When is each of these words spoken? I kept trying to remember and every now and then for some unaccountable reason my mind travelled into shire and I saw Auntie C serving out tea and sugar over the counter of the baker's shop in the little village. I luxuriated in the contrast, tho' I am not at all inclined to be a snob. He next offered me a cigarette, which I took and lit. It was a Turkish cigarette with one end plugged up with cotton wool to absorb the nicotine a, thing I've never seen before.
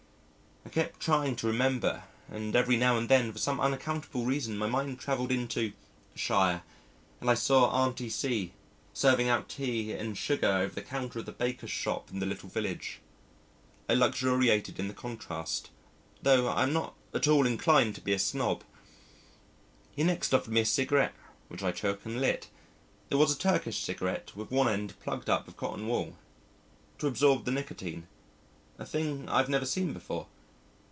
I 0.63 0.69
kept 0.73 1.01
trying 1.01 1.35
to 1.37 1.47
remember 1.47 2.03
and 2.29 2.55
every 2.55 2.77
now 2.77 2.95
and 2.95 3.09
then 3.09 3.33
for 3.33 3.39
some 3.39 3.59
unaccountable 3.59 4.23
reason 4.25 4.57
my 4.57 4.67
mind 4.67 4.99
travelled 4.99 5.31
into 5.31 5.73
shire 6.15 6.61
and 7.19 7.29
I 7.29 7.33
saw 7.33 7.69
Auntie 7.71 8.09
C 8.11 8.53
serving 8.93 9.27
out 9.27 9.49
tea 9.49 9.91
and 9.91 10.17
sugar 10.17 10.47
over 10.47 10.73
the 10.73 10.83
counter 10.83 11.19
of 11.19 11.25
the 11.25 11.33
baker's 11.33 11.71
shop 11.71 12.09
in 12.09 12.19
the 12.19 12.25
little 12.25 12.47
village. 12.47 13.01
I 13.89 13.95
luxuriated 13.95 14.79
in 14.79 14.87
the 14.87 14.93
contrast, 14.93 15.71
tho' 16.21 16.47
I 16.47 16.63
am 16.63 16.71
not 16.73 16.95
at 17.13 17.27
all 17.27 17.45
inclined 17.45 17.95
to 17.95 18.01
be 18.01 18.13
a 18.13 18.19
snob. 18.19 18.63
He 19.93 20.03
next 20.05 20.33
offered 20.33 20.53
me 20.53 20.61
a 20.61 20.65
cigarette, 20.65 21.15
which 21.49 21.63
I 21.63 21.71
took 21.73 22.05
and 22.05 22.21
lit. 22.21 22.49
It 23.09 23.15
was 23.15 23.33
a 23.33 23.37
Turkish 23.37 23.79
cigarette 23.83 24.37
with 24.37 24.51
one 24.51 24.69
end 24.69 24.97
plugged 25.01 25.29
up 25.29 25.47
with 25.47 25.57
cotton 25.57 25.89
wool 25.89 26.15
to 26.99 27.07
absorb 27.07 27.43
the 27.43 27.51
nicotine 27.51 28.07
a, 28.79 28.85
thing 28.85 29.27
I've 29.27 29.49
never 29.49 29.65
seen 29.65 29.91
before. 29.91 30.27